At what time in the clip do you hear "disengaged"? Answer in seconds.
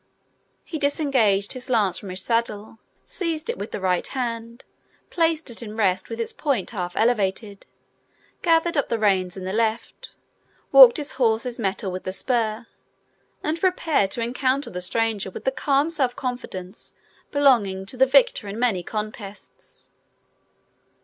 0.79-1.53